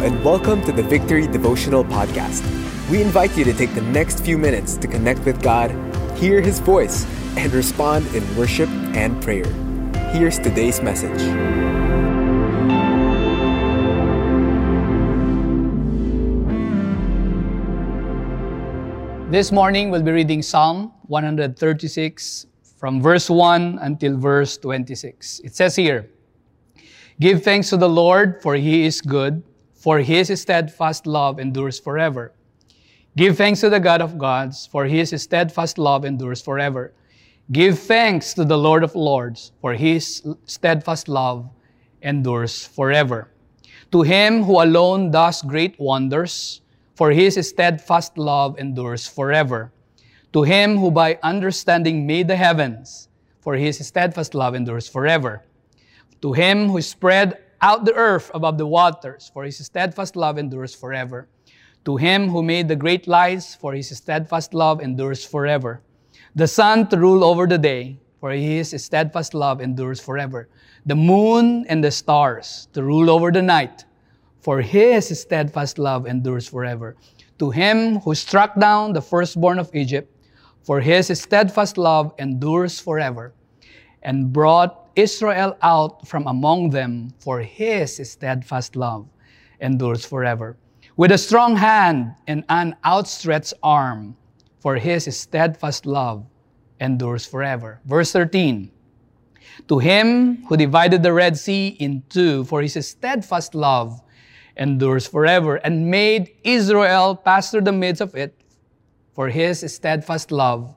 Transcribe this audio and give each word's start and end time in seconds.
and 0.00 0.24
welcome 0.24 0.62
to 0.62 0.70
the 0.70 0.82
Victory 0.82 1.26
Devotional 1.26 1.82
Podcast. 1.82 2.40
We 2.88 3.02
invite 3.02 3.36
you 3.36 3.42
to 3.42 3.52
take 3.52 3.74
the 3.74 3.82
next 3.82 4.24
few 4.24 4.38
minutes 4.38 4.76
to 4.76 4.86
connect 4.86 5.24
with 5.24 5.42
God, 5.42 5.72
hear 6.16 6.40
His 6.40 6.60
voice, 6.60 7.04
and 7.36 7.52
respond 7.52 8.06
in 8.14 8.22
worship 8.36 8.68
and 8.94 9.20
prayer. 9.20 9.44
Here's 10.12 10.38
today's 10.38 10.80
message. 10.80 11.18
This 19.32 19.50
morning 19.50 19.90
we'll 19.90 20.04
be 20.04 20.12
reading 20.12 20.42
Psalm 20.42 20.92
136 21.08 22.46
from 22.76 23.02
verse 23.02 23.28
1 23.28 23.80
until 23.82 24.16
verse 24.16 24.56
26. 24.58 25.40
It 25.40 25.56
says 25.56 25.74
here, 25.74 26.08
Give 27.18 27.42
thanks 27.42 27.68
to 27.70 27.76
the 27.76 27.88
Lord, 27.88 28.40
for 28.40 28.54
he 28.54 28.86
is 28.86 29.00
good, 29.00 29.42
for 29.78 30.00
his 30.00 30.28
steadfast 30.40 31.06
love 31.06 31.38
endures 31.38 31.78
forever. 31.78 32.32
Give 33.16 33.36
thanks 33.36 33.60
to 33.60 33.70
the 33.70 33.78
God 33.78 34.02
of 34.02 34.18
gods, 34.18 34.66
for 34.66 34.86
his 34.86 35.10
steadfast 35.22 35.78
love 35.78 36.04
endures 36.04 36.42
forever. 36.42 36.92
Give 37.52 37.78
thanks 37.78 38.34
to 38.34 38.44
the 38.44 38.58
Lord 38.58 38.82
of 38.82 38.94
lords, 38.96 39.52
for 39.60 39.74
his 39.74 40.26
steadfast 40.44 41.08
love 41.08 41.48
endures 42.02 42.66
forever. 42.66 43.30
To 43.92 44.02
him 44.02 44.42
who 44.42 44.60
alone 44.60 45.12
does 45.12 45.42
great 45.42 45.78
wonders, 45.78 46.60
for 46.96 47.12
his 47.12 47.36
steadfast 47.48 48.18
love 48.18 48.58
endures 48.58 49.06
forever. 49.06 49.72
To 50.32 50.42
him 50.42 50.76
who 50.76 50.90
by 50.90 51.18
understanding 51.22 52.04
made 52.04 52.26
the 52.26 52.36
heavens, 52.36 53.08
for 53.40 53.54
his 53.54 53.78
steadfast 53.86 54.34
love 54.34 54.54
endures 54.56 54.88
forever. 54.88 55.44
To 56.22 56.32
him 56.32 56.68
who 56.68 56.82
spread 56.82 57.38
out 57.60 57.84
the 57.84 57.94
earth 57.94 58.30
above 58.34 58.58
the 58.58 58.66
waters, 58.66 59.30
for 59.32 59.44
his 59.44 59.58
steadfast 59.58 60.16
love 60.16 60.38
endures 60.38 60.74
forever. 60.74 61.28
To 61.84 61.96
him 61.96 62.28
who 62.28 62.42
made 62.42 62.68
the 62.68 62.76
great 62.76 63.08
lights, 63.08 63.54
for 63.54 63.72
his 63.72 63.96
steadfast 63.96 64.54
love 64.54 64.80
endures 64.80 65.24
forever. 65.24 65.80
The 66.34 66.46
sun 66.46 66.88
to 66.88 66.96
rule 66.98 67.24
over 67.24 67.46
the 67.46 67.58
day, 67.58 67.98
for 68.20 68.30
his 68.32 68.74
steadfast 68.82 69.34
love 69.34 69.60
endures 69.60 70.00
forever. 70.00 70.48
The 70.86 70.94
moon 70.96 71.64
and 71.68 71.82
the 71.82 71.90
stars 71.90 72.68
to 72.74 72.82
rule 72.82 73.10
over 73.10 73.30
the 73.30 73.42
night, 73.42 73.84
for 74.40 74.60
his 74.60 75.08
steadfast 75.20 75.78
love 75.78 76.06
endures 76.06 76.48
forever. 76.48 76.96
To 77.38 77.50
him 77.50 78.00
who 78.00 78.14
struck 78.14 78.58
down 78.58 78.92
the 78.92 79.00
firstborn 79.00 79.58
of 79.58 79.74
Egypt, 79.74 80.12
for 80.62 80.80
his 80.80 81.06
steadfast 81.18 81.78
love 81.78 82.12
endures 82.18 82.80
forever, 82.80 83.32
and 84.02 84.32
brought 84.32 84.87
Israel 84.98 85.56
out 85.62 86.08
from 86.08 86.26
among 86.26 86.70
them, 86.70 87.14
for 87.20 87.38
his 87.38 88.02
steadfast 88.02 88.74
love 88.74 89.06
endures 89.60 90.04
forever. 90.04 90.56
With 90.96 91.12
a 91.12 91.18
strong 91.18 91.54
hand 91.54 92.16
and 92.26 92.42
an 92.48 92.74
outstretched 92.84 93.54
arm, 93.62 94.16
for 94.58 94.74
his 94.74 95.06
steadfast 95.16 95.86
love 95.86 96.26
endures 96.80 97.24
forever. 97.24 97.80
Verse 97.84 98.10
13 98.10 98.72
To 99.68 99.78
him 99.78 100.42
who 100.46 100.56
divided 100.56 101.04
the 101.04 101.12
Red 101.12 101.38
Sea 101.38 101.68
in 101.78 102.02
two, 102.08 102.42
for 102.42 102.60
his 102.60 102.74
steadfast 102.84 103.54
love 103.54 104.02
endures 104.56 105.06
forever, 105.06 105.62
and 105.62 105.88
made 105.88 106.34
Israel 106.42 107.14
pass 107.14 107.52
through 107.52 107.62
the 107.70 107.72
midst 107.72 108.02
of 108.02 108.16
it, 108.16 108.34
for 109.14 109.28
his 109.28 109.62
steadfast 109.72 110.32
love 110.32 110.74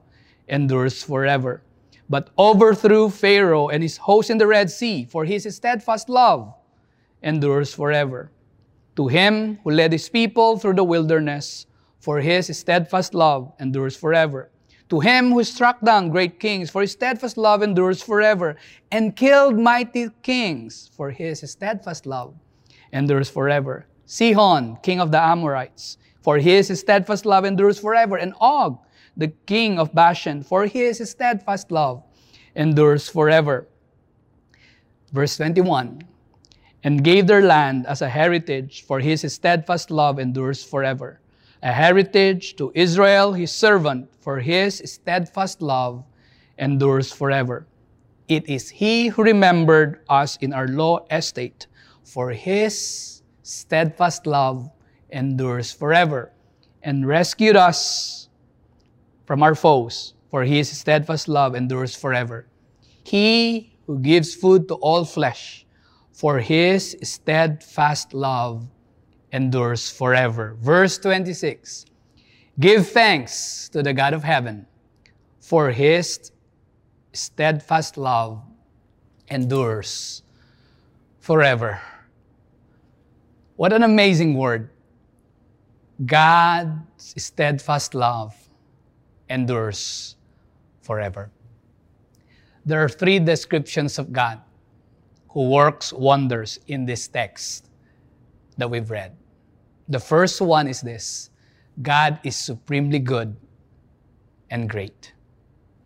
endures 0.47 1.02
forever. 1.02 1.64
But 2.12 2.30
overthrew 2.38 3.09
Pharaoh 3.09 3.70
and 3.70 3.81
his 3.81 3.95
host 3.95 4.30
in 4.30 4.38
the 4.38 4.45
Red 4.45 4.70
Sea, 4.70 5.06
for 5.06 5.23
his 5.23 5.48
steadfast 5.56 6.09
love 6.09 6.54
endures 7.23 7.73
forever. 7.73 8.30
To 8.98 9.08
him 9.08 9.59
who 9.64 9.72
led 9.72 9.94
his 9.94 10.09
people 10.09 10.59
through 10.59 10.73
the 10.73 10.84
wilderness, 10.84 11.67
for 12.02 12.20
his 12.20 12.52
steadfast 12.58 13.14
love 13.14 13.54
endures 13.61 13.95
forever. 13.95 14.52
To 14.89 14.99
him 14.99 15.32
who 15.32 15.42
struck 15.45 15.80
down 15.80 16.10
great 16.10 16.38
kings, 16.38 16.70
for 16.70 16.82
his 16.82 16.92
steadfast 16.92 17.38
love 17.38 17.64
endures 17.64 18.04
forever, 18.04 18.58
and 18.92 19.16
killed 19.16 19.58
mighty 19.58 20.10
kings, 20.22 20.92
for 20.93 21.11
his 21.11 21.49
steadfast 21.49 22.05
love 22.05 22.36
endures 22.92 23.30
forever. 23.30 23.86
Sihon, 24.05 24.76
king 24.83 24.99
of 24.99 25.14
the 25.14 25.22
Amorites, 25.22 25.98
for 26.22 26.39
his 26.39 26.78
steadfast 26.78 27.26
love 27.26 27.45
endures 27.45 27.80
forever, 27.80 28.17
and 28.17 28.33
Og, 28.42 28.80
the 29.21 29.30
king 29.45 29.77
of 29.77 29.93
Bashan, 29.93 30.42
for 30.42 30.65
his 30.65 30.98
steadfast 31.08 31.71
love 31.71 32.04
endures 32.55 33.08
forever. 33.08 33.67
Verse 35.14 35.37
21 35.37 36.02
And 36.83 37.04
gave 37.04 37.27
their 37.27 37.43
land 37.43 37.86
as 37.86 38.02
a 38.02 38.10
heritage, 38.10 38.81
for 38.81 38.99
his 38.99 39.21
steadfast 39.31 39.92
love 39.92 40.17
endures 40.17 40.64
forever. 40.64 41.21
A 41.61 41.71
heritage 41.71 42.55
to 42.55 42.71
Israel, 42.73 43.33
his 43.33 43.52
servant, 43.52 44.10
for 44.20 44.39
his 44.39 44.81
steadfast 44.86 45.61
love 45.61 46.04
endures 46.58 47.14
forever. 47.14 47.67
It 48.27 48.49
is 48.49 48.70
he 48.70 49.10
who 49.10 49.21
remembered 49.21 50.02
us 50.10 50.36
in 50.37 50.52
our 50.52 50.67
low 50.67 51.05
estate, 51.11 51.67
for 52.04 52.31
his 52.31 53.21
steadfast 53.43 54.26
love 54.26 54.71
endures 55.11 55.71
forever, 55.71 56.31
and 56.81 57.05
rescued 57.05 57.55
us 57.55 58.20
from 59.31 59.43
our 59.43 59.55
foes, 59.55 60.14
for 60.30 60.43
his 60.43 60.69
steadfast 60.69 61.30
love 61.30 61.55
endures 61.55 61.95
forever. 61.95 62.47
He 63.05 63.71
who 63.87 63.97
gives 63.97 64.36
food 64.36 64.67
to 64.67 64.73
all 64.73 65.05
flesh, 65.05 65.65
for 66.11 66.39
his 66.39 66.97
steadfast 67.02 68.14
love 68.14 68.67
endures 69.31 69.89
forever. 69.89 70.58
Verse 70.59 70.97
26 70.97 71.86
Give 72.59 72.86
thanks 72.86 73.69
to 73.69 73.81
the 73.81 73.93
God 73.93 74.14
of 74.14 74.21
heaven, 74.21 74.67
for 75.39 75.71
his 75.71 76.33
steadfast 77.13 77.95
love 77.95 78.43
endures 79.30 80.23
forever. 81.21 81.80
What 83.55 83.71
an 83.71 83.83
amazing 83.83 84.33
word. 84.33 84.71
God's 86.05 87.13
steadfast 87.15 87.95
love 87.95 88.36
endures 89.31 90.15
forever. 90.81 91.31
There 92.65 92.83
are 92.83 92.89
three 92.89 93.17
descriptions 93.17 93.97
of 93.97 94.14
God 94.14 94.39
who 95.30 95.49
works 95.49 95.93
wonders 95.93 96.59
in 96.67 96.86
this 96.86 97.08
text 97.08 97.69
that 98.58 98.69
we've 98.69 98.92
read. 98.92 99.15
The 99.87 99.99
first 99.99 100.42
one 100.42 100.67
is 100.67 100.81
this 100.81 101.30
God 101.81 102.19
is 102.23 102.36
supremely 102.36 102.99
good 102.99 103.36
and 104.49 104.69
great. 104.69 105.14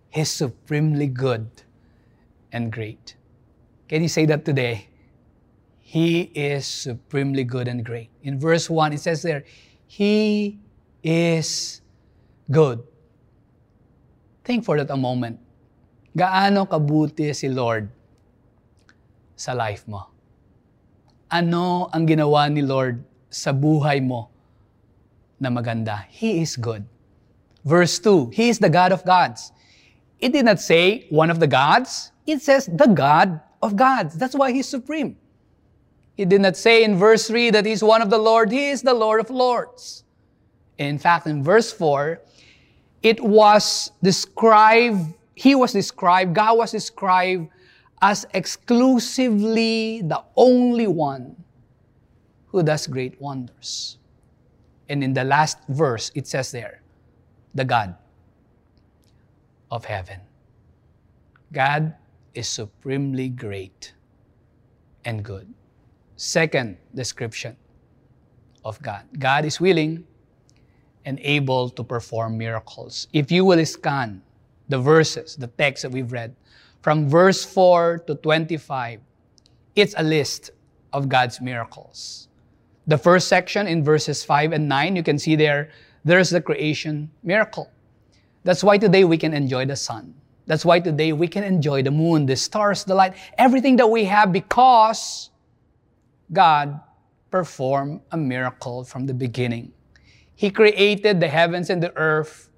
He's 0.09 0.29
supremely 0.29 1.07
good 1.07 1.47
and 2.51 2.71
great. 2.71 3.15
Can 3.87 4.01
you 4.01 4.09
say 4.09 4.25
that 4.25 4.43
today? 4.43 4.87
He 5.79 6.31
is 6.33 6.65
supremely 6.65 7.43
good 7.43 7.67
and 7.67 7.85
great. 7.85 8.09
In 8.23 8.39
verse 8.39 8.69
1, 8.69 8.93
it 8.93 8.99
says 8.99 9.21
there, 9.21 9.43
He 9.87 10.59
is 11.03 11.81
good. 12.49 12.83
Think 14.45 14.63
for 14.63 14.77
that 14.77 14.93
a 14.93 14.95
moment. 14.95 15.41
Gaano 16.13 16.69
kabuti 16.69 17.33
si 17.33 17.49
Lord 17.49 17.89
sa 19.33 19.57
life 19.57 19.89
mo? 19.89 20.05
Ano 21.33 21.89
ang 21.89 22.05
ginawa 22.05 22.45
ni 22.47 22.61
Lord 22.61 23.01
sa 23.27 23.49
buhay 23.49 23.99
mo 24.05 24.29
na 25.41 25.49
maganda? 25.49 26.05
He 26.13 26.45
is 26.45 26.55
good. 26.55 26.85
Verse 27.65 27.97
2, 27.97 28.29
He 28.29 28.53
is 28.53 28.61
the 28.61 28.69
God 28.69 28.93
of 28.93 29.01
gods. 29.01 29.49
It 30.21 30.31
did 30.31 30.45
not 30.45 30.61
say 30.61 31.09
one 31.09 31.33
of 31.33 31.41
the 31.41 31.49
gods. 31.49 32.13
It 32.29 32.45
says 32.45 32.69
the 32.69 32.87
God 32.87 33.41
of 33.65 33.75
gods. 33.75 34.13
That's 34.13 34.37
why 34.37 34.53
He's 34.53 34.69
supreme. 34.69 35.17
It 36.21 36.29
did 36.29 36.45
not 36.45 36.55
say 36.55 36.85
in 36.85 36.95
verse 36.95 37.27
3 37.27 37.49
that 37.49 37.65
He's 37.65 37.83
one 37.83 38.05
of 38.05 38.13
the 38.13 38.21
Lord. 38.21 38.53
He 38.53 38.69
is 38.69 38.85
the 38.85 38.93
Lord 38.93 39.19
of 39.19 39.33
lords. 39.33 40.05
In 40.77 41.01
fact, 41.01 41.25
in 41.25 41.43
verse 41.43 41.73
4, 41.73 42.21
it 43.05 43.21
was 43.21 43.91
described, 44.01 45.13
He 45.35 45.53
was 45.53 45.73
described, 45.73 46.33
God 46.33 46.57
was 46.57 46.71
described 46.71 47.49
as 48.01 48.25
exclusively 48.33 50.01
the 50.01 50.23
only 50.35 50.87
one 50.87 51.37
who 52.47 52.63
does 52.63 52.87
great 52.87 53.21
wonders. 53.21 53.99
And 54.89 55.03
in 55.03 55.13
the 55.13 55.23
last 55.23 55.59
verse, 55.69 56.11
it 56.15 56.25
says 56.25 56.51
there, 56.51 56.81
the 57.53 57.63
God 57.63 57.95
of 59.69 59.85
heaven. 59.85 60.19
God 61.53 61.93
is 62.33 62.49
supremely 62.49 63.29
great 63.29 63.93
and 65.05 65.23
good. 65.23 65.53
Second 66.17 66.77
description 66.95 67.55
of 68.63 68.81
God 68.81 69.03
God 69.19 69.45
is 69.45 69.61
willing 69.61 70.07
and 71.05 71.19
able 71.21 71.69
to 71.69 71.83
perform 71.83 72.37
miracles. 72.37 73.07
If 73.13 73.31
you 73.31 73.45
will 73.45 73.63
scan 73.65 74.21
the 74.67 74.79
verses, 74.79 75.35
the 75.35 75.47
text 75.47 75.83
that 75.83 75.91
we've 75.91 76.11
read, 76.11 76.35
from 76.81 77.09
verse 77.09 77.45
4 77.45 78.03
to 78.07 78.15
25, 78.15 78.99
it's 79.75 79.95
a 79.97 80.03
list 80.03 80.51
of 80.93 81.09
God's 81.09 81.41
miracles. 81.41 82.27
The 82.87 82.97
first 82.97 83.27
section 83.27 83.67
in 83.67 83.83
verses 83.83 84.23
5 84.23 84.53
and 84.53 84.69
9, 84.69 84.95
you 84.95 85.03
can 85.03 85.17
see 85.17 85.35
there, 85.35 85.71
there's 86.03 86.29
the 86.29 86.41
creation 86.41 87.09
miracle. 87.23 87.71
That's 88.43 88.63
why 88.63 88.77
today 88.77 89.03
we 89.03 89.17
can 89.17 89.33
enjoy 89.33 89.65
the 89.65 89.75
sun. 89.75 90.13
That's 90.45 90.63
why 90.63 90.79
today 90.79 91.11
we 91.11 91.27
can 91.27 91.43
enjoy 91.43 91.81
the 91.81 91.89
moon, 91.89 92.27
the 92.27 92.35
stars, 92.35 92.83
the 92.83 92.93
light, 92.93 93.15
everything 93.39 93.75
that 93.77 93.89
we 93.89 94.05
have 94.05 94.31
because 94.31 95.31
God 96.31 96.79
performed 97.31 98.01
a 98.11 98.17
miracle 98.17 98.83
from 98.83 99.07
the 99.07 99.13
beginning. 99.13 99.73
He 100.35 100.49
created 100.49 101.19
the 101.19 101.27
heavens 101.27 101.69
and 101.69 101.81
the 101.81 101.95
earth, 101.97 102.49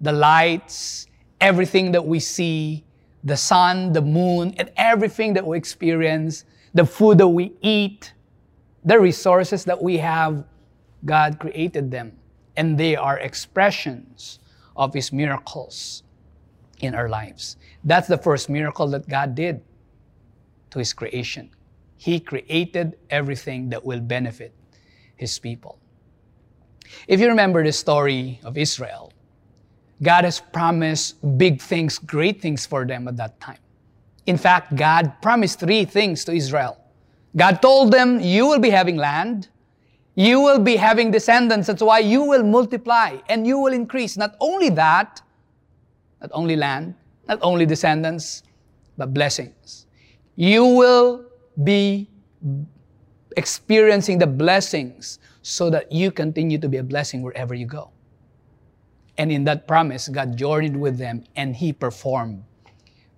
the 0.00 0.12
lights, 0.12 1.06
everything 1.40 1.92
that 1.92 2.04
we 2.04 2.18
see, 2.18 2.84
the 3.24 3.36
sun, 3.36 3.92
the 3.92 4.00
moon, 4.00 4.54
and 4.56 4.70
everything 4.76 5.34
that 5.34 5.46
we 5.46 5.56
experience, 5.58 6.44
the 6.72 6.86
food 6.86 7.18
that 7.18 7.28
we 7.28 7.52
eat, 7.60 8.14
the 8.84 8.98
resources 8.98 9.64
that 9.66 9.80
we 9.82 9.98
have. 9.98 10.44
God 11.04 11.38
created 11.38 11.90
them, 11.90 12.16
and 12.56 12.78
they 12.78 12.96
are 12.96 13.18
expressions 13.18 14.38
of 14.76 14.94
His 14.94 15.12
miracles 15.12 16.02
in 16.80 16.94
our 16.94 17.08
lives. 17.08 17.56
That's 17.84 18.08
the 18.08 18.18
first 18.18 18.48
miracle 18.48 18.86
that 18.88 19.08
God 19.08 19.34
did 19.34 19.62
to 20.70 20.78
His 20.78 20.92
creation. 20.92 21.50
He 21.96 22.20
created 22.20 22.96
everything 23.10 23.68
that 23.70 23.84
will 23.84 24.00
benefit 24.00 24.54
His 25.16 25.38
people. 25.38 25.78
If 27.08 27.20
you 27.20 27.28
remember 27.28 27.64
the 27.64 27.72
story 27.72 28.40
of 28.44 28.56
Israel, 28.56 29.12
God 30.02 30.24
has 30.24 30.40
promised 30.40 31.16
big 31.38 31.60
things, 31.60 31.98
great 31.98 32.40
things 32.40 32.64
for 32.66 32.86
them 32.86 33.06
at 33.08 33.16
that 33.16 33.40
time. 33.40 33.58
In 34.26 34.36
fact, 34.38 34.76
God 34.76 35.12
promised 35.20 35.60
three 35.60 35.84
things 35.84 36.24
to 36.24 36.32
Israel. 36.32 36.78
God 37.36 37.60
told 37.62 37.92
them, 37.92 38.20
You 38.20 38.46
will 38.46 38.58
be 38.58 38.70
having 38.70 38.96
land, 38.96 39.48
you 40.14 40.40
will 40.40 40.58
be 40.58 40.76
having 40.76 41.10
descendants. 41.10 41.66
That's 41.68 41.82
why 41.82 42.00
you 42.00 42.22
will 42.24 42.42
multiply 42.42 43.18
and 43.28 43.46
you 43.46 43.58
will 43.58 43.72
increase. 43.72 44.16
Not 44.16 44.36
only 44.40 44.68
that, 44.70 45.22
not 46.20 46.30
only 46.34 46.56
land, 46.56 46.94
not 47.28 47.38
only 47.42 47.64
descendants, 47.64 48.42
but 48.98 49.14
blessings. 49.14 49.86
You 50.36 50.64
will 50.64 51.24
be 51.62 52.08
experiencing 53.36 54.18
the 54.18 54.26
blessings 54.26 55.18
so 55.42 55.70
that 55.70 55.90
you 55.90 56.10
continue 56.10 56.58
to 56.58 56.68
be 56.68 56.76
a 56.76 56.82
blessing 56.82 57.22
wherever 57.22 57.54
you 57.54 57.66
go. 57.66 57.90
And 59.18 59.30
in 59.30 59.44
that 59.44 59.66
promise, 59.68 60.08
God 60.08 60.36
journeyed 60.36 60.76
with 60.76 60.98
them 60.98 61.24
and 61.36 61.54
He 61.54 61.72
performed 61.72 62.44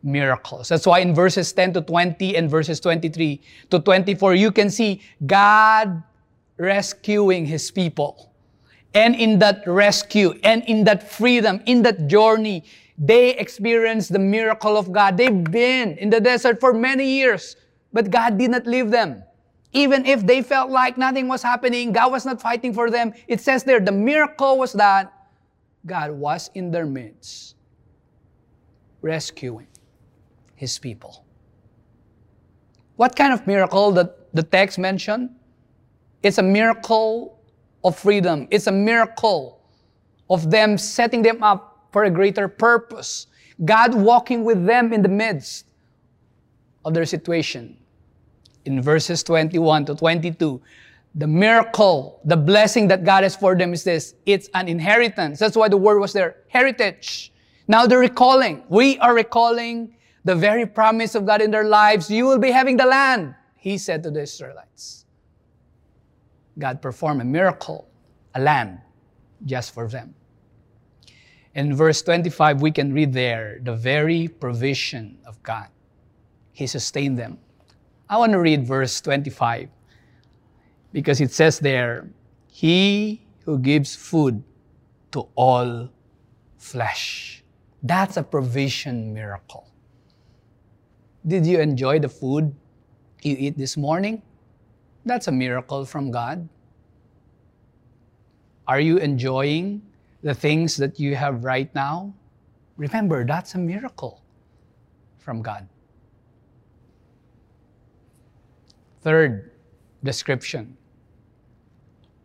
miracles. 0.03 0.69
That's 0.69 0.87
why 0.87 1.01
in 1.01 1.15
verses 1.15 1.53
10 1.53 1.75
to 1.75 1.81
20 1.81 2.37
and 2.37 2.51
verses 2.51 2.81
23 2.81 3.41
to 3.71 3.79
24, 3.79 4.35
you 4.35 4.51
can 4.51 4.71
see 4.71 5.01
God 5.25 6.03
rescuing 6.57 7.47
His 7.47 7.71
people. 7.71 8.33
And 8.95 9.15
in 9.15 9.39
that 9.39 9.63
rescue 9.67 10.35
and 10.45 10.63
in 10.65 10.85
that 10.85 11.11
freedom, 11.11 11.63
in 11.67 11.83
that 11.83 12.09
journey, 12.09 12.65
they 12.99 13.31
experienced 13.37 14.13
the 14.13 14.19
miracle 14.19 14.77
of 14.77 14.93
God. 14.93 15.17
They've 15.17 15.45
been 15.45 15.97
in 15.99 16.11
the 16.11 16.21
desert 16.21 16.61
for 16.61 16.73
many 16.73 17.07
years, 17.07 17.57
but 17.93 18.11
God 18.11 18.39
did 18.39 18.51
not 18.51 18.67
leave 18.67 18.91
them. 18.91 19.23
Even 19.73 20.05
if 20.05 20.27
they 20.27 20.43
felt 20.43 20.71
like 20.71 20.99
nothing 20.99 21.29
was 21.29 21.43
happening, 21.43 21.93
God 21.93 22.13
was 22.13 22.27
not 22.27 22.41
fighting 22.41 22.75
for 22.75 22.91
them. 22.91 23.15
It 23.27 23.41
says 23.41 23.65
there, 23.65 23.81
the 23.81 23.93
miracle 23.93 24.59
was 24.59 24.73
that 24.75 25.13
God 25.87 26.13
was 26.13 26.51
in 26.55 26.71
their 26.71 26.85
midst, 26.85 27.57
rescuing 29.01 29.67
his 30.55 30.79
people. 30.79 31.25
What 32.97 33.17
kind 33.17 33.33
of 33.33 33.47
miracle 33.47 33.91
that 33.93 34.35
the 34.35 34.43
text 34.43 34.79
mentioned? 34.79 35.31
It's 36.23 36.39
a 36.39 36.43
miracle 36.43 37.41
of 37.83 37.99
freedom. 37.99 38.47
It's 38.51 38.67
a 38.67 38.73
miracle 38.73 39.61
of 40.29 40.51
them 40.51 40.77
setting 40.79 41.23
them 41.23 41.43
up 41.43 41.89
for 41.93 42.05
a 42.05 42.11
greater 42.11 42.47
purpose. 42.47 43.27
God 43.65 43.95
walking 43.95 44.45
with 44.45 44.65
them 44.67 44.93
in 44.93 45.03
the 45.03 45.09
midst 45.09 45.67
of 46.85 46.95
their 46.95 47.07
situation 47.07 47.77
in 48.65 48.81
verses 48.81 49.23
21 49.23 49.87
to 49.87 49.95
22, 49.95 50.61
the 51.15 51.27
miracle, 51.27 52.21
the 52.25 52.37
blessing 52.37 52.89
that 52.89 53.05
God 53.05 53.23
has 53.23 53.37
for 53.37 53.55
them 53.55 53.73
is 53.75 53.85
this 53.85 54.15
it's 54.25 54.49
an 54.55 54.69
inheritance. 54.69 55.39
That's 55.39 55.57
why 55.57 55.69
the 55.69 55.77
word 55.77 55.99
was 55.99 56.13
their 56.13 56.37
heritage. 56.49 57.33
Now 57.69 57.87
they're 57.87 57.99
recalling. 57.99 58.65
We 58.69 58.99
are 58.99 59.15
recalling 59.15 59.97
the 60.25 60.35
very 60.35 60.67
promise 60.67 61.15
of 61.15 61.27
God 61.27 61.43
in 61.43 61.51
their 61.51 61.65
lives. 61.65 62.11
You 62.11 62.27
will 62.27 62.39
be 62.39 62.51
having 62.51 62.77
the 62.77 62.87
land, 62.87 63.35
he 63.57 63.77
said 63.77 64.03
to 64.05 64.11
the 64.11 64.23
Israelites. 64.23 65.05
God 66.59 66.81
performed 66.83 67.21
a 67.21 67.25
miracle, 67.25 67.89
a 68.35 68.41
land, 68.41 68.79
just 69.45 69.75
for 69.75 69.89
them. 69.89 70.15
In 71.55 71.75
verse 71.75 72.01
25, 72.03 72.63
we 72.63 72.71
can 72.71 72.93
read 72.93 73.13
there 73.13 73.59
the 73.63 73.75
very 73.75 74.29
provision 74.29 75.19
of 75.27 75.43
God. 75.43 75.69
He 76.53 76.67
sustained 76.67 77.19
them 77.19 77.39
I 78.13 78.19
want 78.19 78.33
to 78.33 78.41
read 78.41 78.67
verse 78.67 79.01
25 79.01 79.71
because 80.93 81.23
it 81.23 81.33
says 81.33 81.59
there, 81.59 82.11
He 82.47 83.25
who 83.47 83.59
gives 83.59 83.97
food 83.97 84.45
to 85.13 85.27
all 85.35 85.89
flesh. 86.59 87.43
That's 87.83 88.19
a 88.19 88.23
provision 88.23 89.15
miracle. 89.15 89.67
Did 91.27 91.47
you 91.47 91.61
enjoy 91.61 92.01
the 92.01 92.09
food 92.11 92.55
you 93.23 93.35
eat 93.39 93.57
this 93.57 93.79
morning? 93.79 94.21
That's 95.07 95.29
a 95.29 95.33
miracle 95.33 95.87
from 95.87 96.11
God. 96.11 96.47
Are 98.69 98.81
you 98.81 98.99
enjoying 98.99 99.81
the 100.21 100.35
things 100.35 100.77
that 100.77 101.01
you 101.01 101.17
have 101.17 101.45
right 101.45 101.75
now? 101.75 102.13
Remember, 102.77 103.25
that's 103.25 103.55
a 103.55 103.59
miracle 103.59 104.21
from 105.17 105.41
God. 105.41 105.67
Third 109.03 109.51
description 110.05 110.77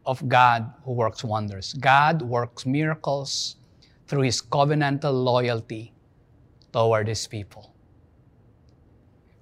of 0.05 0.27
God 0.29 0.73
who 0.85 0.93
works 0.93 1.23
wonders. 1.23 1.73
God 1.73 2.21
works 2.21 2.65
miracles 2.65 3.57
through 4.07 4.21
his 4.21 4.41
covenantal 4.41 5.11
loyalty 5.11 5.93
toward 6.71 7.07
his 7.07 7.27
people. 7.27 7.73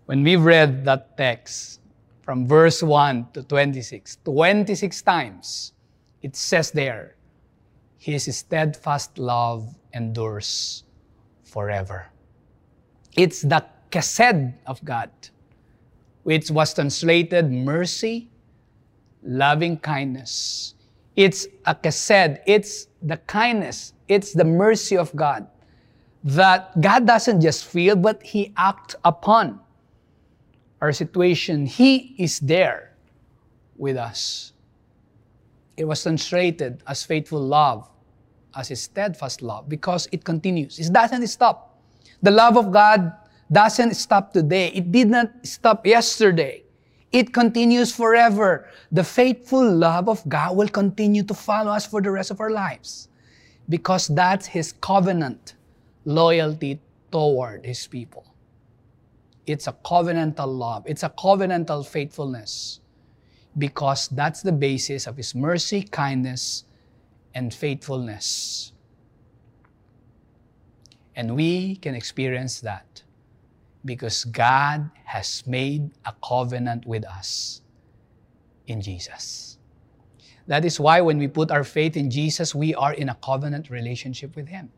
When 0.05 0.23
we 0.23 0.35
read 0.35 0.85
that 0.85 1.17
text 1.17 1.81
from 2.21 2.47
verse 2.47 2.81
1 2.81 3.27
to 3.33 3.43
26, 3.43 4.17
26 4.23 5.01
times, 5.01 5.73
it 6.21 6.35
says 6.35 6.71
there, 6.71 7.15
His 7.97 8.25
steadfast 8.35 9.17
love 9.17 9.75
endures 9.93 10.83
forever. 11.43 12.07
It's 13.13 13.41
the 13.41 13.65
kesed 13.91 14.53
of 14.65 14.83
God 14.85 15.09
which 16.25 16.49
was 16.49 16.73
translated 16.73 17.51
mercy, 17.51 18.27
loving 19.21 19.77
kindness. 19.77 20.73
It's 21.15 21.45
a 21.65 21.75
kesed, 21.75 22.39
it's 22.47 22.87
the 23.03 23.17
kindness, 23.29 23.93
it's 24.07 24.33
the 24.33 24.43
mercy 24.43 24.97
of 24.97 25.15
God 25.15 25.45
that 26.23 26.81
God 26.81 27.05
doesn't 27.05 27.41
just 27.41 27.65
feel, 27.65 27.95
but 27.95 28.23
He 28.23 28.51
acts 28.57 28.95
upon 29.05 29.59
our 30.81 30.91
situation. 30.91 31.67
He 31.67 32.15
is 32.17 32.39
there 32.39 32.97
with 33.77 33.95
us. 33.95 34.53
It 35.77 35.85
was 35.85 36.01
translated 36.01 36.81
as 36.87 37.03
faithful 37.03 37.39
love, 37.39 37.87
as 38.55 38.71
a 38.71 38.75
steadfast 38.75 39.43
love, 39.43 39.69
because 39.69 40.09
it 40.11 40.23
continues. 40.23 40.79
It 40.79 40.91
doesn't 40.91 41.27
stop. 41.27 41.77
The 42.23 42.31
love 42.31 42.57
of 42.57 42.71
God 42.71 43.13
doesn't 43.51 43.93
stop 43.95 44.33
today. 44.33 44.67
It 44.69 44.91
did 44.91 45.09
not 45.09 45.31
stop 45.43 45.85
yesterday. 45.85 46.63
It 47.11 47.33
continues 47.33 47.93
forever. 47.95 48.69
The 48.91 49.03
faithful 49.03 49.63
love 49.63 50.09
of 50.09 50.27
God 50.27 50.57
will 50.57 50.67
continue 50.67 51.23
to 51.23 51.33
follow 51.33 51.71
us 51.71 51.85
for 51.85 52.01
the 52.01 52.11
rest 52.11 52.31
of 52.31 52.41
our 52.41 52.49
lives 52.49 53.07
because 53.69 54.07
that's 54.07 54.47
His 54.47 54.73
covenant 54.73 55.55
loyalty 56.03 56.81
toward 57.11 57.65
His 57.65 57.87
people. 57.87 58.25
It's 59.45 59.67
a 59.67 59.73
covenantal 59.73 60.47
love, 60.47 60.83
it's 60.87 61.03
a 61.03 61.09
covenantal 61.09 61.85
faithfulness 61.85 62.81
because 63.57 64.09
that's 64.09 64.41
the 64.41 64.51
basis 64.51 65.07
of 65.07 65.15
His 65.15 65.33
mercy, 65.33 65.83
kindness, 65.83 66.65
and 67.33 67.53
faithfulness. 67.53 68.73
And 71.15 71.35
we 71.35 71.77
can 71.77 71.95
experience 71.95 72.59
that 72.59 73.04
because 73.85 74.25
God 74.25 74.89
has 75.05 75.43
made 75.45 75.91
a 76.05 76.13
covenant 76.23 76.85
with 76.85 77.05
us 77.05 77.61
in 78.67 78.81
Jesus. 78.81 79.57
That 80.47 80.65
is 80.65 80.79
why 80.79 81.01
when 81.01 81.17
we 81.17 81.27
put 81.27 81.51
our 81.51 81.63
faith 81.63 81.95
in 81.95 82.09
Jesus, 82.09 82.53
we 82.53 82.75
are 82.75 82.93
in 82.93 83.09
a 83.09 83.15
covenant 83.15 83.69
relationship 83.69 84.35
with 84.35 84.47
Him. 84.47 84.71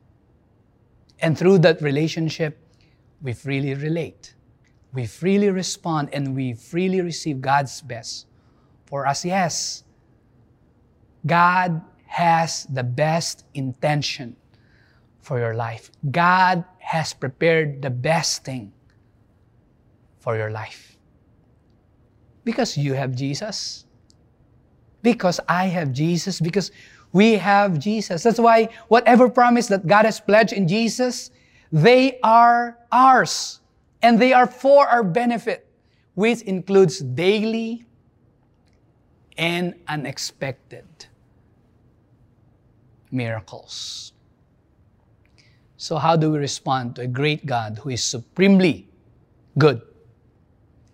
And 1.20 1.38
through 1.38 1.60
that 1.60 1.82
relationship, 1.82 2.60
we 3.22 3.34
freely 3.34 3.74
relate, 3.74 4.36
we 4.94 5.08
freely 5.08 5.50
respond, 5.50 6.10
and 6.14 6.36
we 6.36 6.54
freely 6.54 7.02
receive 7.02 7.42
God's 7.42 7.82
best 7.82 8.28
for 8.86 9.08
us. 9.08 9.26
Yes, 9.26 9.84
God 11.26 11.82
has 12.06 12.66
the 12.66 12.84
best 12.84 13.46
intention 13.54 14.36
for 15.22 15.40
your 15.40 15.56
life. 15.56 15.92
God 16.12 16.64
has 16.80 17.14
prepared 17.14 17.82
the 17.82 17.90
best 17.90 18.46
thing 18.46 18.72
for 20.28 20.36
your 20.36 20.52
life. 20.52 20.98
Because 22.44 22.78
you 22.78 22.92
have 22.92 23.16
Jesus. 23.16 23.86
Because 25.02 25.40
I 25.48 25.68
have 25.68 25.94
Jesus. 25.94 26.42
Because 26.42 26.70
we 27.14 27.36
have 27.36 27.80
Jesus. 27.80 28.24
That's 28.24 28.38
why 28.38 28.68
whatever 28.90 29.30
promise 29.30 29.68
that 29.68 29.88
God 29.88 30.04
has 30.04 30.20
pledged 30.20 30.52
in 30.52 30.68
Jesus, 30.68 31.32
they 31.72 32.20
are 32.24 32.78
ours. 32.92 33.62
And 34.02 34.20
they 34.20 34.34
are 34.34 34.48
for 34.48 34.86
our 34.90 35.02
benefit, 35.02 35.66
which 36.16 36.42
includes 36.42 37.00
daily 37.00 37.86
and 39.38 39.76
unexpected 39.88 41.08
miracles. 43.12 44.12
So, 45.78 45.96
how 45.96 46.18
do 46.18 46.32
we 46.32 46.38
respond 46.38 46.98
to 46.98 47.04
a 47.04 47.08
great 47.08 47.46
God 47.46 47.80
who 47.80 47.92
is 47.92 48.04
supremely 48.04 48.90
good 49.58 49.82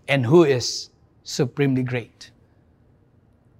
and 0.07 0.25
who 0.25 0.43
is 0.43 0.89
supremely 1.23 1.83
great? 1.83 2.31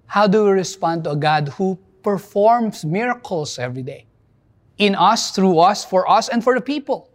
How 0.06 0.26
do 0.26 0.44
we 0.44 0.50
respond 0.50 1.04
to 1.04 1.10
a 1.10 1.16
God 1.16 1.48
who 1.48 1.78
performs 2.02 2.84
miracles 2.84 3.58
every 3.58 3.82
day 3.82 4.06
in 4.78 4.94
us, 4.94 5.30
through 5.30 5.58
us, 5.58 5.84
for 5.84 6.08
us, 6.08 6.28
and 6.28 6.44
for 6.44 6.54
the 6.54 6.60
people 6.60 7.10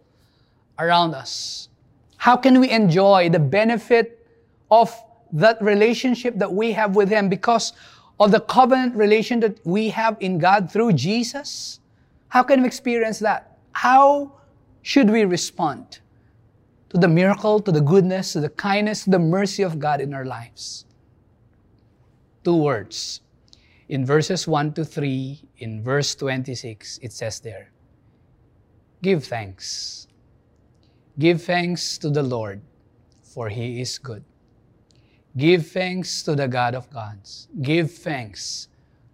around 0.78 1.14
us? 1.14 1.68
How 2.18 2.36
can 2.36 2.60
we 2.60 2.70
enjoy 2.70 3.30
the 3.30 3.38
benefit 3.38 4.26
of 4.70 4.94
that 5.32 5.60
relationship 5.62 6.38
that 6.38 6.52
we 6.52 6.72
have 6.72 6.96
with 6.96 7.08
Him 7.08 7.28
because 7.28 7.72
of 8.18 8.30
the 8.30 8.40
covenant 8.40 8.94
relation 8.94 9.40
that 9.40 9.64
we 9.64 9.88
have 9.88 10.16
in 10.20 10.38
God 10.38 10.70
through 10.70 10.92
Jesus? 10.92 11.80
How 12.28 12.42
can 12.42 12.60
we 12.60 12.66
experience 12.66 13.18
that? 13.20 13.58
How 13.72 14.32
should 14.82 15.08
we 15.08 15.24
respond 15.24 16.00
to 16.90 16.98
the 16.98 17.08
miracle, 17.08 17.60
to 17.60 17.72
the 17.72 17.80
goodness, 17.80 18.32
to 18.34 18.40
the 18.40 18.50
kindness, 18.50 19.04
to 19.04 19.10
the 19.10 19.18
mercy 19.18 19.62
of 19.62 19.78
God 19.78 20.00
in 20.00 20.14
our 20.14 20.24
lives? 20.24 20.84
Two 22.44 22.56
words. 22.56 23.20
In 23.88 24.06
verses 24.06 24.46
1 24.46 24.74
to 24.74 24.84
3, 24.84 25.40
in 25.58 25.82
verse 25.82 26.14
26, 26.14 26.98
it 27.02 27.12
says 27.12 27.40
there, 27.40 27.72
Give 29.02 29.24
thanks. 29.24 30.06
Give 31.18 31.42
thanks 31.42 31.98
to 31.98 32.10
the 32.10 32.22
Lord, 32.22 32.60
for 33.22 33.48
he 33.48 33.80
is 33.80 33.98
good 33.98 34.24
Give 35.36 35.64
thanks 35.64 36.22
to 36.24 36.34
the 36.34 36.48
God 36.48 36.74
of 36.74 36.90
gods. 36.90 37.46
Give 37.62 37.90
thanks 37.90 38.68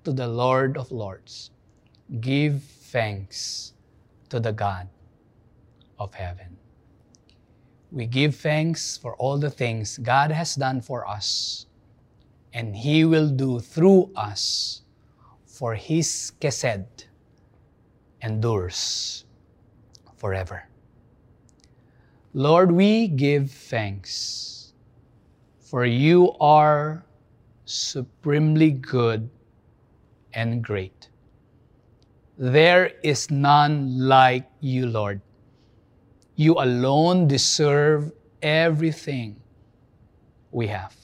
to 0.04 0.12
the 0.12 0.26
Lord 0.26 0.78
of 0.78 0.90
lords. 0.90 1.50
Give 2.20 2.62
thanks 2.62 3.74
to 4.30 4.40
the 4.40 4.52
God 4.52 4.88
of 5.98 6.14
heaven. 6.14 6.55
We 7.96 8.04
give 8.04 8.36
thanks 8.36 8.98
for 8.98 9.16
all 9.16 9.38
the 9.38 9.48
things 9.48 9.96
God 9.96 10.30
has 10.30 10.54
done 10.54 10.82
for 10.82 11.08
us, 11.08 11.64
and 12.52 12.76
He 12.76 13.06
will 13.06 13.30
do 13.30 13.58
through 13.58 14.12
us, 14.14 14.82
for 15.46 15.74
His 15.74 16.32
kesed 16.38 17.06
endures 18.20 19.24
forever. 20.14 20.68
Lord, 22.34 22.70
we 22.70 23.08
give 23.08 23.50
thanks 23.50 24.74
for 25.58 25.86
you 25.86 26.36
are 26.38 27.02
supremely 27.64 28.72
good 28.72 29.30
and 30.34 30.62
great. 30.62 31.08
There 32.36 32.92
is 33.02 33.30
none 33.30 34.06
like 34.06 34.44
you, 34.60 34.86
Lord. 34.86 35.22
You 36.36 36.54
alone 36.54 37.26
deserve 37.26 38.12
everything 38.42 39.36
we 40.52 40.66
have. 40.68 40.94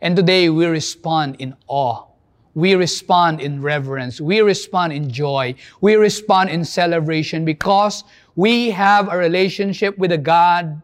And 0.00 0.16
today 0.16 0.50
we 0.50 0.66
respond 0.66 1.36
in 1.38 1.54
awe. 1.68 2.06
We 2.54 2.74
respond 2.74 3.40
in 3.40 3.62
reverence. 3.62 4.20
We 4.20 4.40
respond 4.40 4.92
in 4.92 5.08
joy. 5.08 5.54
We 5.80 5.94
respond 5.94 6.50
in 6.50 6.64
celebration 6.64 7.44
because 7.44 8.02
we 8.34 8.70
have 8.70 9.08
a 9.08 9.16
relationship 9.16 9.96
with 9.98 10.10
the 10.10 10.18
God 10.18 10.82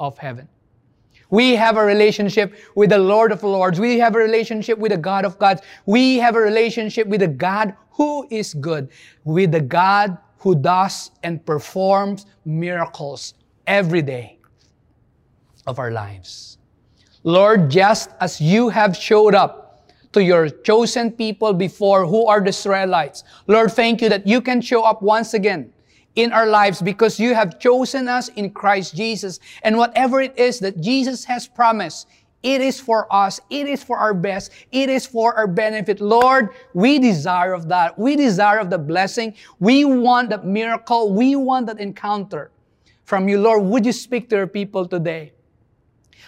of 0.00 0.18
heaven. 0.18 0.48
We 1.30 1.56
have 1.56 1.76
a 1.76 1.84
relationship 1.84 2.54
with 2.74 2.90
the 2.90 2.98
Lord 2.98 3.32
of 3.32 3.42
Lords. 3.42 3.78
We 3.80 3.98
have 3.98 4.14
a 4.14 4.18
relationship 4.18 4.78
with 4.78 4.92
the 4.92 4.98
God 4.98 5.24
of 5.24 5.38
gods. 5.38 5.62
We 5.86 6.18
have 6.18 6.36
a 6.36 6.40
relationship 6.40 7.06
with 7.06 7.20
the 7.20 7.28
God 7.28 7.74
who 7.90 8.26
is 8.30 8.54
good, 8.54 8.90
with 9.24 9.52
the 9.52 9.60
God 9.60 10.18
who 10.44 10.54
does 10.54 11.10
and 11.22 11.44
performs 11.46 12.26
miracles 12.44 13.32
every 13.66 14.02
day 14.02 14.38
of 15.66 15.78
our 15.78 15.90
lives. 15.90 16.58
Lord, 17.22 17.70
just 17.70 18.10
as 18.20 18.42
you 18.42 18.68
have 18.68 18.94
showed 18.94 19.34
up 19.34 19.88
to 20.12 20.22
your 20.22 20.50
chosen 20.50 21.10
people 21.10 21.54
before 21.54 22.06
who 22.06 22.26
are 22.26 22.42
the 22.42 22.50
Israelites, 22.50 23.24
Lord, 23.46 23.72
thank 23.72 24.02
you 24.02 24.10
that 24.10 24.26
you 24.26 24.42
can 24.42 24.60
show 24.60 24.82
up 24.84 25.00
once 25.00 25.32
again 25.32 25.72
in 26.14 26.30
our 26.30 26.46
lives 26.46 26.82
because 26.82 27.18
you 27.18 27.34
have 27.34 27.58
chosen 27.58 28.06
us 28.06 28.28
in 28.36 28.50
Christ 28.50 28.94
Jesus. 28.94 29.40
And 29.62 29.78
whatever 29.78 30.20
it 30.20 30.38
is 30.38 30.60
that 30.60 30.78
Jesus 30.78 31.24
has 31.24 31.48
promised, 31.48 32.06
it 32.44 32.60
is 32.60 32.78
for 32.78 33.12
us. 33.12 33.40
It 33.48 33.66
is 33.66 33.82
for 33.82 33.96
our 33.96 34.12
best. 34.12 34.52
It 34.70 34.90
is 34.90 35.06
for 35.06 35.34
our 35.34 35.46
benefit. 35.46 35.98
Lord, 36.00 36.50
we 36.74 36.98
desire 36.98 37.54
of 37.54 37.68
that. 37.68 37.98
We 37.98 38.16
desire 38.16 38.58
of 38.58 38.68
the 38.68 38.78
blessing. 38.78 39.34
We 39.58 39.86
want 39.86 40.28
that 40.28 40.44
miracle. 40.44 41.12
We 41.12 41.36
want 41.36 41.66
that 41.68 41.80
encounter 41.80 42.50
from 43.04 43.28
you. 43.28 43.40
Lord, 43.40 43.64
would 43.64 43.86
you 43.86 43.92
speak 43.92 44.28
to 44.28 44.36
your 44.36 44.46
people 44.46 44.86
today? 44.86 45.32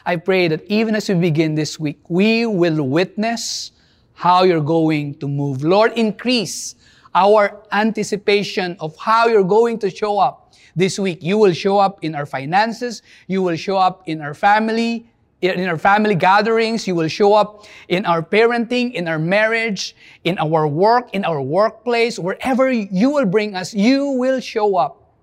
I 0.06 0.16
pray 0.16 0.48
that 0.48 0.64
even 0.70 0.94
as 0.94 1.08
we 1.08 1.16
begin 1.16 1.54
this 1.54 1.78
week, 1.78 2.00
we 2.08 2.46
will 2.46 2.82
witness 2.82 3.72
how 4.14 4.44
you're 4.44 4.62
going 4.62 5.16
to 5.16 5.28
move. 5.28 5.62
Lord, 5.62 5.92
increase 5.98 6.76
our 7.14 7.62
anticipation 7.72 8.76
of 8.80 8.96
how 8.96 9.26
you're 9.26 9.44
going 9.44 9.78
to 9.80 9.90
show 9.90 10.18
up 10.18 10.54
this 10.74 10.98
week. 10.98 11.18
You 11.22 11.36
will 11.36 11.52
show 11.52 11.78
up 11.78 12.02
in 12.02 12.14
our 12.14 12.24
finances. 12.24 13.02
You 13.26 13.42
will 13.42 13.56
show 13.56 13.76
up 13.76 14.02
in 14.06 14.20
our 14.22 14.34
family, 14.34 15.10
in 15.42 15.68
our 15.68 15.78
family 15.78 16.14
gatherings. 16.14 16.86
You 16.86 16.94
will 16.94 17.08
show 17.08 17.34
up 17.34 17.66
in 17.88 18.06
our 18.06 18.22
parenting, 18.22 18.92
in 18.94 19.08
our 19.08 19.18
marriage, 19.18 19.94
in 20.24 20.38
our 20.38 20.66
work, 20.66 21.10
in 21.14 21.24
our 21.24 21.40
workplace, 21.40 22.18
wherever 22.18 22.70
you 22.70 23.10
will 23.10 23.26
bring 23.26 23.54
us, 23.54 23.74
you 23.74 24.10
will 24.10 24.40
show 24.40 24.76
up. 24.76 25.14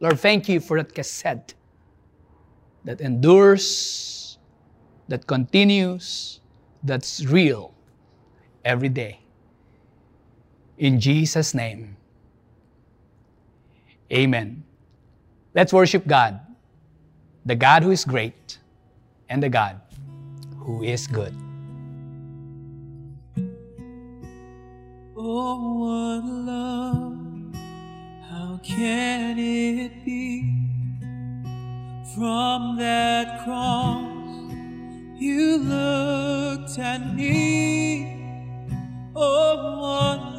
Lord, 0.00 0.18
thank 0.20 0.48
you 0.48 0.60
for 0.60 0.82
that 0.82 0.94
kesed 0.94 1.54
that 2.84 3.00
endures, 3.00 4.38
that 5.08 5.26
continues, 5.26 6.40
that's 6.82 7.24
real 7.24 7.74
every 8.64 8.88
day. 8.88 9.20
In 10.78 11.00
Jesus' 11.00 11.54
name. 11.54 11.96
Amen. 14.12 14.62
Let's 15.52 15.72
worship 15.72 16.06
God, 16.06 16.38
the 17.44 17.56
God 17.56 17.82
who 17.82 17.90
is 17.90 18.04
great 18.04 18.58
and 19.28 19.42
the 19.42 19.48
God 19.48 19.80
who 20.58 20.82
is 20.82 21.06
good. 21.06 21.34
Oh, 25.16 25.74
what 25.80 26.24
love, 26.24 27.54
how 28.28 28.60
can 28.62 29.38
it 29.38 30.04
be? 30.04 30.52
From 32.14 32.76
that 32.78 33.44
cross, 33.44 34.52
you 35.16 35.58
looked 35.58 36.78
at 36.78 37.14
me. 37.14 38.12
Oh, 39.14 39.80
what 39.80 40.36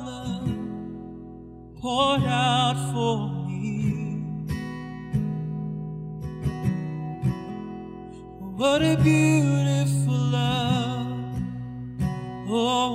poured 1.82 2.24
out 2.24 2.92
for 2.94 3.30
me. 3.30 3.37
What 8.58 8.82
a 8.82 8.98
beautiful 8.98 10.18
love. 10.32 11.44
Oh, 12.50 12.87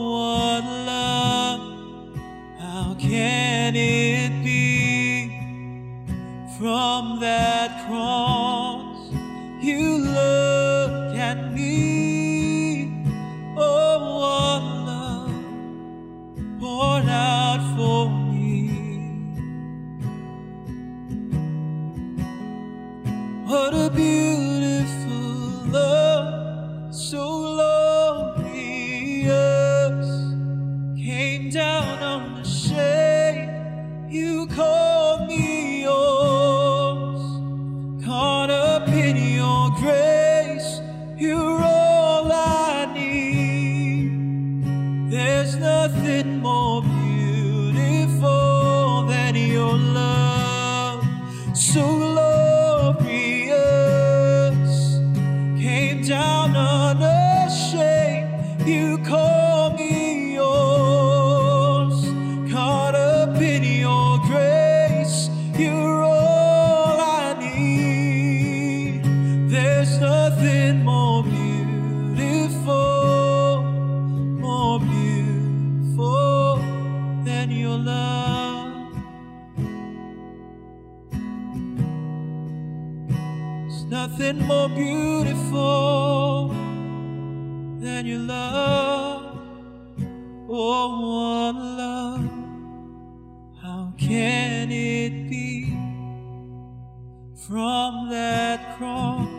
from 97.48 98.08
that 98.08 98.78
cross 98.78 99.31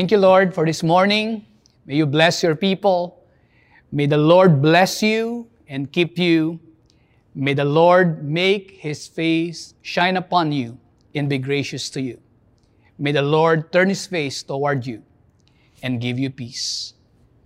Thank 0.00 0.12
you, 0.12 0.16
Lord, 0.16 0.54
for 0.54 0.64
this 0.64 0.82
morning. 0.82 1.44
May 1.84 1.96
you 1.96 2.06
bless 2.06 2.42
your 2.42 2.56
people. 2.56 3.22
May 3.92 4.06
the 4.06 4.16
Lord 4.16 4.62
bless 4.62 5.02
you 5.02 5.50
and 5.68 5.92
keep 5.92 6.16
you. 6.16 6.58
May 7.34 7.52
the 7.52 7.66
Lord 7.66 8.24
make 8.24 8.70
his 8.80 9.06
face 9.06 9.74
shine 9.82 10.16
upon 10.16 10.52
you 10.52 10.78
and 11.14 11.28
be 11.28 11.36
gracious 11.36 11.90
to 11.90 12.00
you. 12.00 12.18
May 12.98 13.12
the 13.12 13.20
Lord 13.20 13.74
turn 13.74 13.90
his 13.90 14.06
face 14.06 14.42
toward 14.42 14.86
you 14.86 15.02
and 15.82 16.00
give 16.00 16.18
you 16.18 16.30
peace. 16.30 16.94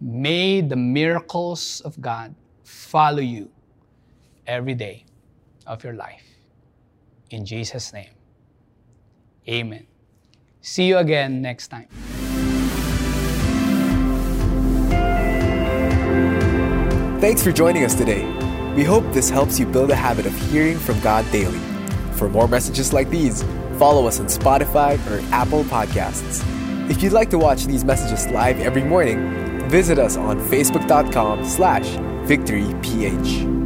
May 0.01 0.61
the 0.61 0.77
miracles 0.77 1.81
of 1.81 2.01
God 2.01 2.37
follow 2.63 3.19
you 3.19 3.51
every 4.47 4.77
day 4.77 5.07
of 5.67 5.83
your 5.83 5.95
life. 5.95 6.23
In 7.31 7.45
Jesus' 7.45 7.93
name, 7.93 8.15
amen. 9.49 9.89
See 10.61 10.87
you 10.87 10.99
again 10.99 11.43
next 11.43 11.67
time. 11.67 11.89
Thanks 17.25 17.43
for 17.43 17.53
joining 17.53 17.85
us 17.85 17.95
today. 17.95 18.23
We 18.75 18.85
hope 18.85 19.03
this 19.15 19.31
helps 19.31 19.59
you 19.59 19.65
build 19.65 19.91
a 19.91 19.97
habit 19.97 20.27
of 20.27 20.35
hearing 20.51 20.79
from 20.79 21.01
God 21.01 21.25
daily. 21.33 21.59
For 22.17 22.29
more 22.29 22.47
messages 22.47 22.93
like 22.93 23.09
these, 23.09 23.43
follow 23.79 24.07
us 24.07 24.21
on 24.21 24.27
Spotify 24.27 24.99
or 25.11 25.25
Apple 25.33 25.65
Podcasts. 25.65 26.45
If 26.91 27.03
you'd 27.03 27.15
like 27.15 27.31
to 27.31 27.39
watch 27.39 27.65
these 27.65 27.83
messages 27.83 28.31
live 28.31 28.61
every 28.61 28.85
morning, 28.85 29.71
visit 29.71 29.99
us 29.99 30.19
on 30.19 30.39
facebook.com 30.39 31.47
slash 31.47 31.87
victoryph. 32.29 33.64